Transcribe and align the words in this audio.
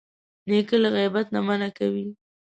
نیکه 0.49 0.77
له 0.83 0.89
غیبت 0.95 1.27
نه 1.35 1.39
منع 1.47 1.69
کوي. 1.77 2.07